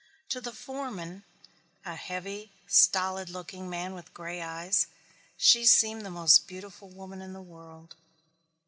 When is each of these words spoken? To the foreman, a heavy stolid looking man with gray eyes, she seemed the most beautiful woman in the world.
To 0.29 0.41
the 0.41 0.51
foreman, 0.51 1.25
a 1.85 1.93
heavy 1.93 2.49
stolid 2.65 3.29
looking 3.29 3.69
man 3.69 3.93
with 3.93 4.15
gray 4.15 4.41
eyes, 4.41 4.87
she 5.37 5.63
seemed 5.63 6.03
the 6.03 6.09
most 6.09 6.47
beautiful 6.47 6.89
woman 6.89 7.21
in 7.21 7.33
the 7.33 7.39
world. 7.43 7.93